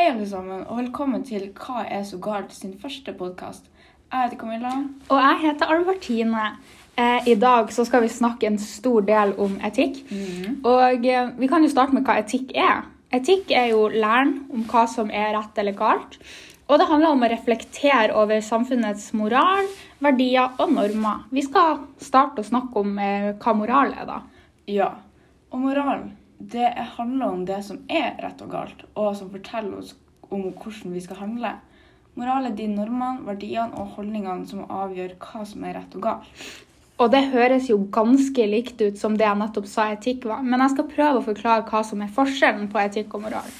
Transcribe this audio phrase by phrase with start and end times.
[0.00, 2.54] Hei, alle sammen, og velkommen til Hva er så galt?
[2.56, 3.66] sin første podkast.
[4.08, 4.70] Jeg heter Camilla.
[5.10, 6.44] Og jeg heter Albertine.
[6.96, 9.98] Eh, I dag så skal vi snakke en stor del om etikk.
[10.64, 12.86] Og eh, vi kan jo starte med hva etikk er.
[13.12, 16.16] Etikk er jo læren om hva som er rett eller galt.
[16.70, 19.68] Og det handler om å reflektere over samfunnets moral,
[20.00, 21.28] verdier og normer.
[21.28, 24.22] Vi skal starte å snakke om eh, hva moral er, da.
[24.64, 24.94] Ja,
[25.52, 26.08] og moral
[26.40, 29.92] det handler om det som er rett og galt, og som forteller oss
[30.30, 31.52] om hvordan vi skal handle.
[32.18, 36.48] Moral er de normene, verdiene og holdningene som avgjør hva som er rett og galt.
[37.00, 40.42] Og det høres jo ganske likt ut som det jeg nettopp sa etikk var.
[40.44, 43.54] Men jeg skal prøve å forklare hva som er forskjellen på etikk og moral.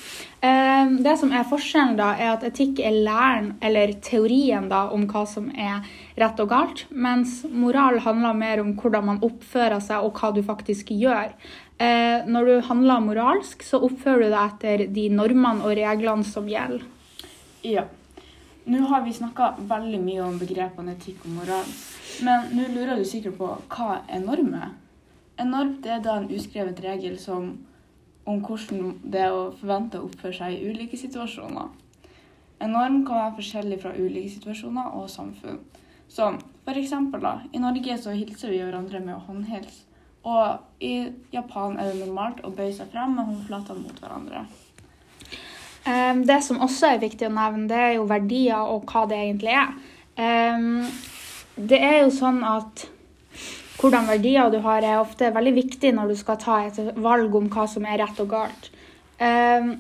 [0.44, 5.06] Eh, Det som er forskjellen, da, er at etikk er læren, eller teorien, da, om
[5.08, 5.80] hva som er
[6.20, 6.84] rett og galt.
[6.90, 11.32] Mens moral handler mer om hvordan man oppfører seg, og hva du faktisk gjør.
[11.80, 16.48] Eh, Når du handler moralsk, så oppfører du deg etter de normene og reglene som
[16.48, 16.84] gjelder.
[17.64, 17.86] Ja.
[18.68, 21.72] Nå har vi snakka veldig mye om begrepene etikk og moral.
[22.20, 24.76] Men nå lurer du sikkert på hva er normer?
[25.40, 27.54] En norm er da en uskrevet regel som,
[28.28, 31.70] om hvordan det er å forvente å oppføre seg i ulike situasjoner.
[32.60, 35.62] En norm kan være forskjellig fra ulike situasjoner og samfunn.
[36.12, 37.24] Som for eksempel
[37.56, 39.86] i Norge så hilser vi hverandre med å håndhilse.
[40.28, 44.44] Og i Japan er det normalt å bøye seg frem med håndflatene mot hverandre.
[45.86, 49.16] Um, Det som også er viktig å nevne, det er jo verdier og hva det
[49.16, 49.72] egentlig er.
[50.20, 50.84] Um,
[51.56, 52.86] Det er jo sånn at
[53.80, 57.48] hvordan verdier du har, er ofte veldig viktig når du skal ta et valg om
[57.48, 58.70] hva som er rett og galt.
[59.20, 59.78] Um,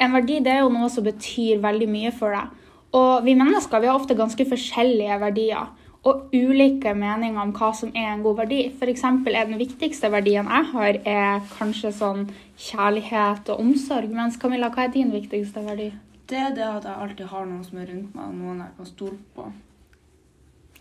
[0.00, 2.48] En verdi det er jo noe som betyr veldig mye for deg.
[2.94, 5.68] Og vi mennesker vi har ofte ganske forskjellige verdier
[6.04, 8.60] og ulike meninger om hva som er en god verdi.
[8.76, 9.04] F.eks.
[9.08, 12.26] er den viktigste verdien jeg har, er kanskje sånn
[12.60, 14.12] kjærlighet og omsorg.
[14.12, 15.90] Mens Camilla, hva er din viktigste verdi?
[16.28, 18.88] Det er det at jeg alltid har noen som er rundt meg, noen jeg kan
[18.88, 19.48] stole på.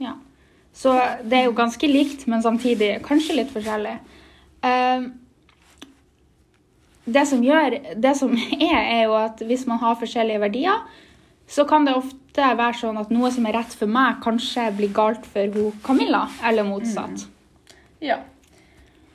[0.04, 0.18] Ja.
[0.74, 3.98] Så det er jo ganske likt, men samtidig kanskje litt forskjellig.
[4.64, 5.06] Eh,
[7.04, 8.32] det som gjør Det som
[8.72, 10.84] er, er jo at hvis man har forskjellige verdier,
[11.48, 14.94] så kan det ofte være sånn at noe som er rett for meg, kanskje blir
[14.94, 17.28] galt for hun Camilla, eller motsatt.
[18.02, 18.20] Ja.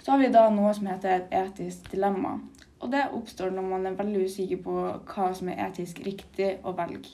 [0.03, 2.39] Så har vi da noe som heter et etisk dilemma.
[2.79, 4.77] Og det oppstår når man er veldig usikker på
[5.11, 7.11] hva som er etisk riktig å velge.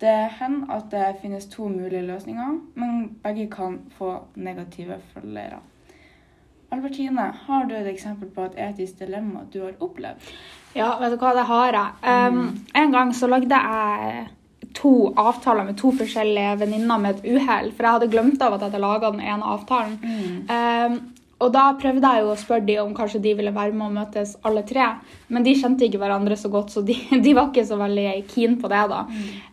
[0.00, 5.62] Det hender at det finnes to mulige løsninger, men begge kan få negative følgere.
[6.74, 10.32] Albertine, har du et eksempel på et etisk dilemma du har opplevd?
[10.76, 11.92] Ja, vet du hva, det har jeg.
[12.04, 14.26] Um, en gang så lagde jeg
[14.76, 17.72] to avtaler med to forskjellige venninner med et uhell.
[17.72, 20.00] For jeg hadde glemt av at jeg hadde laga den ene avtalen.
[20.50, 20.98] Um,
[21.36, 23.96] og da prøvde jeg jo å spørre de om kanskje de ville være med og
[23.98, 24.86] møtes alle tre.
[25.28, 28.56] Men de kjente ikke hverandre så godt, så de, de var ikke så veldig keen
[28.60, 28.84] på det.
[28.92, 29.02] da.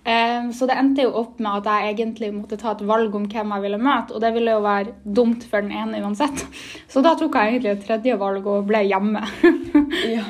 [0.08, 3.28] Um, så det endte jo opp med at jeg egentlig måtte ta et valg om
[3.28, 4.16] hvem jeg ville møte.
[4.16, 6.46] Og det ville jo være dumt for den ene uansett.
[6.92, 9.26] Så da tok jeg egentlig et tredje valg og ble hjemme.
[10.04, 10.24] Ja.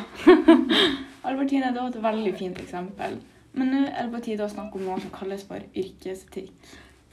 [1.23, 3.15] Albertine, det var et veldig fint eksempel.
[3.53, 6.51] Men nå er det på tide å snakke om noe som kalles for yrkesetikk.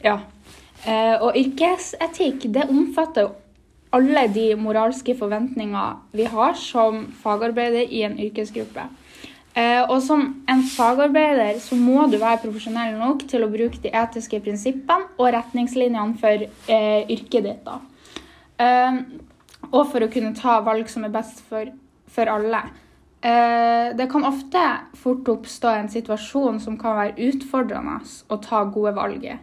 [0.04, 0.16] Ja.
[0.88, 3.34] Eh, og yrkesetikk det omfatter jo
[3.92, 8.86] alle de moralske forventninger vi har som fagarbeider i en yrkesgruppe.
[9.58, 13.92] Eh, og som en fagarbeider så må du være profesjonell nok til å bruke de
[13.92, 17.66] etiske prinsippene og retningslinjene for eh, yrket ditt.
[17.66, 17.80] da.
[19.70, 21.68] Og for å kunne ta valg som er best for,
[22.10, 22.62] for alle.
[23.20, 24.62] Eh, det kan ofte
[24.96, 27.98] fort oppstå en situasjon som kan være utfordrende
[28.32, 29.34] å ta gode valg i.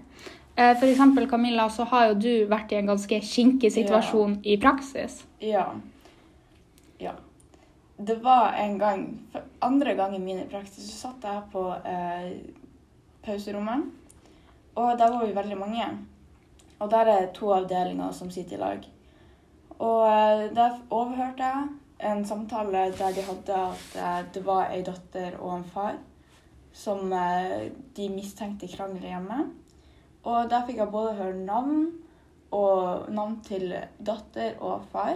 [0.58, 5.20] Eh, eksempel, Camilla, så har jo du vært i en ganske kinkig situasjon i praksis.
[5.40, 5.68] Ja.
[6.98, 7.14] Ja.
[7.98, 12.34] Det var en gang For andre min i praksis så satt jeg på eh,
[13.26, 13.86] pauserommet.
[14.76, 15.88] Og der var vi veldig mange.
[16.80, 18.88] Og der er to avdelinger som sitter i lag.
[19.80, 21.68] Og eh, der overhørte jeg
[22.00, 25.96] en samtale der de hadde at eh, det var ei datter og en far
[26.74, 29.40] som eh, de mistenkte krangler hjemme.
[30.28, 31.88] Og der fikk jeg både høre navn
[32.52, 33.74] og navn til
[34.06, 35.16] datter og far.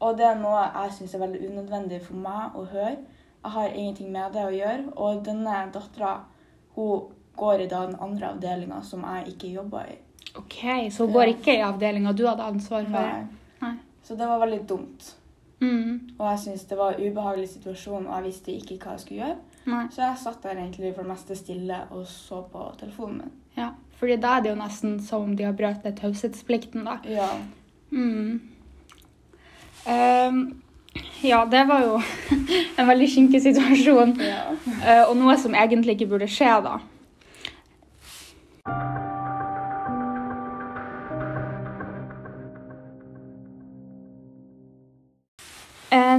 [0.00, 2.98] Og det er noe jeg syns er veldig unødvendig for meg å høre.
[3.40, 4.92] Jeg har ingenting med det å gjøre.
[4.96, 6.18] Og denne dattera
[6.76, 9.96] hun går i dag den andre avdelinga som jeg ikke jobber i.
[10.36, 13.00] Ok, Så hun går ikke i avdelinga du hadde ansvar for?
[13.00, 13.24] Nei.
[13.62, 13.76] Nei.
[14.04, 15.14] Så det var veldig dumt.
[15.60, 16.16] Mm.
[16.18, 19.20] Og jeg syntes det var en ubehagelig situasjon, og jeg visste ikke hva jeg skulle
[19.20, 19.36] gjøre.
[19.70, 19.82] Nei.
[19.92, 23.34] Så jeg satt der egentlig for det meste stille og så på telefonen min.
[23.58, 23.68] Ja,
[24.00, 26.96] fordi da er det jo nesten som om de har brøt taushetsplikten, da.
[27.04, 27.28] Ja.
[27.90, 28.40] Mm.
[29.90, 30.40] Um,
[31.22, 32.00] ja, det var jo
[32.78, 34.16] en veldig skinkig situasjon.
[34.24, 34.46] Ja.
[34.80, 36.78] Uh, og noe som egentlig ikke burde skje, da.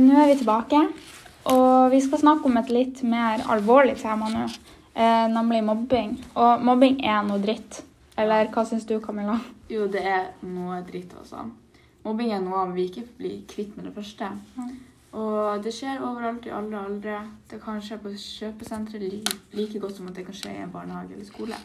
[0.01, 0.81] Nå er vi tilbake,
[1.51, 4.43] og vi skal snakke om et litt mer alvorlig tema nå,
[4.93, 6.17] eh, nemlig mobbing.
[6.35, 7.83] Og mobbing er noe dritt.
[8.19, 9.39] Eller hva syns du, Camilla?
[9.71, 11.47] Jo, det er noe dritt, altså.
[12.03, 14.31] Mobbing er noe vi ikke blir kvitt med det første.
[14.57, 14.71] Mm.
[15.11, 17.17] Og det skjer overalt i alle aldre.
[17.51, 20.71] Det kan skje på kjøpesentre like, like godt som at det kan skje i en
[20.71, 21.57] barnehage eller skole.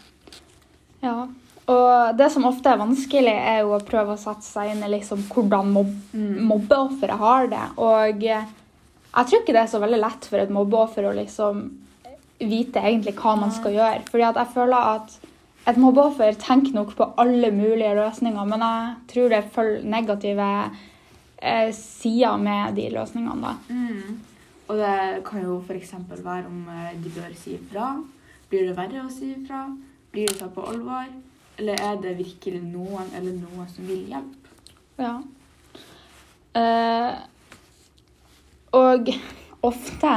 [1.02, 1.26] Ja,
[1.66, 4.92] og det som ofte er vanskelig, er jo å prøve å sette seg inn i
[4.92, 7.64] liksom hvordan mob mobbeofferet har det.
[7.82, 8.46] Og jeg
[9.16, 11.64] tror ikke det er så veldig lett for et mobbeoffer å liksom
[12.38, 14.04] vite egentlig hva man skal gjøre.
[14.12, 15.16] Fordi at jeg føler at
[15.66, 20.50] et mobbeoffer tenker nok på alle mulige løsninger, men jeg tror det følger negative
[21.42, 23.42] eh, sider med de løsningene.
[23.42, 23.56] da.
[23.74, 24.20] Mm.
[24.68, 25.96] Og det kan jo f.eks.
[26.10, 27.96] være om eh, de bør si ifra.
[28.50, 29.64] Blir det verre å si ifra?
[30.14, 31.10] Blir det tatt på alvor?
[31.56, 34.52] Eller er det virkelig noen eller noe som vil hjelpe?
[35.00, 35.14] Ja.
[36.56, 37.14] Eh,
[38.76, 39.10] og
[39.64, 40.12] ofte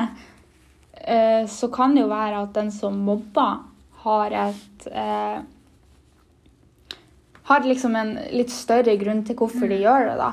[0.94, 3.66] eh, så kan det jo være at den som mobber,
[4.00, 5.40] har et eh,
[7.50, 10.30] Har liksom en litt større grunn til hvorfor de gjør det, da.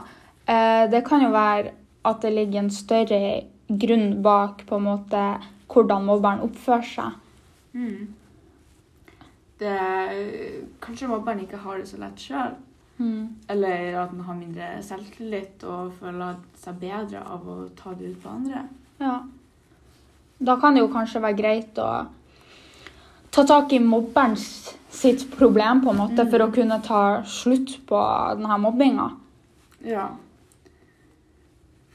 [0.46, 1.72] Eh, det kan jo være
[2.06, 3.20] at det ligger en større
[3.66, 5.22] grunn bak på en måte
[5.72, 7.16] hvordan mobberen oppfører seg.
[7.74, 8.12] Mm.
[9.56, 9.76] Det,
[10.84, 12.56] kanskje mobberen ikke har det så lett sjøl.
[13.48, 18.22] Eller at han har mindre selvtillit og føler seg bedre av å ta det ut
[18.22, 18.62] på andre.
[19.00, 19.18] Ja.
[20.38, 21.90] Da kan det jo kanskje være greit å
[23.32, 24.46] ta tak i mobberens
[24.96, 28.00] sitt problem på en måte for å kunne ta slutt på
[28.38, 29.10] denne mobbinga.
[29.84, 30.08] Ja.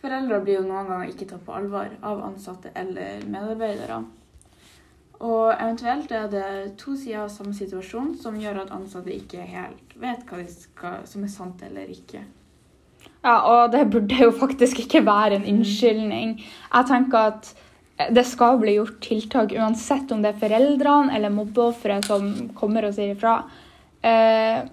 [0.01, 4.03] Foreldre blir jo noen ganger ikke tatt på alvor av ansatte eller medarbeidere.
[5.21, 6.45] Og eventuelt er det
[6.81, 11.03] to sider av samme situasjon som gjør at ansatte ikke helt vet hva de skal,
[11.05, 12.23] som er sant eller ikke.
[13.21, 16.39] Ja, og det burde jo faktisk ikke være en unnskyldning.
[16.41, 17.51] Jeg tenker at
[18.09, 22.95] det skal bli gjort tiltak uansett om det er foreldrene eller mobbeofferet som kommer og
[22.97, 23.43] sier ifra.
[24.01, 24.65] Eh,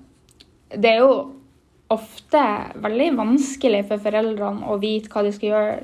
[0.69, 1.13] Det er jo
[1.89, 2.41] ofte
[2.77, 5.77] veldig vanskelig for foreldrene å vite hva de skal gjøre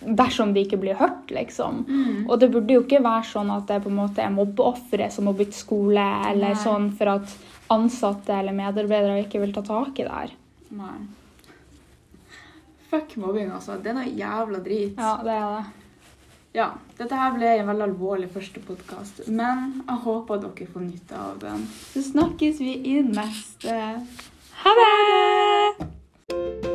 [0.00, 1.82] dersom de ikke blir hørt, liksom.
[2.28, 5.28] Og det burde jo ikke være sånn at det på en måte er mobbeofferet som
[5.28, 6.62] må bytte skole, eller Nei.
[6.62, 7.34] sånn for at
[7.72, 10.32] ansatte eller medarbeidere ikke vil ta tak i det her.
[10.76, 10.96] Nei.
[12.92, 13.78] Fuck mobbing, altså.
[13.80, 14.98] Det er noe jævla drit.
[14.98, 15.78] Ja, det er det.
[16.52, 16.66] Ja,
[16.98, 21.38] dette her ble en veldig alvorlig første podkast, men jeg håper dere får nytte av
[21.40, 21.64] den.
[21.94, 23.78] Så snakkes vi i neste.
[24.66, 26.71] Ha det!